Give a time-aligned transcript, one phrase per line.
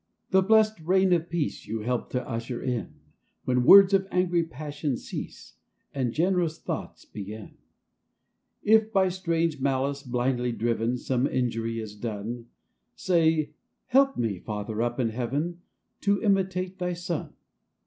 [0.31, 2.95] the blessed reign of Peace You help to usher in,
[3.45, 5.53] When words of angry passion cease,
[5.93, 7.59] And generous thoughts begin.
[8.63, 12.47] If by strange malice blindly driven, Some injury is done,
[12.95, 13.51] Say,"
[13.95, 15.61] Help me, Father up in Heaven!
[15.99, 17.33] To imitate Thy Son."